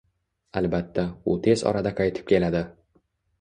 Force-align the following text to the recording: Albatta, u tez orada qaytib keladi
Albatta, 0.61 1.03
u 1.33 1.35
tez 1.49 1.57
orada 1.73 1.93
qaytib 2.01 2.27
keladi 2.33 2.65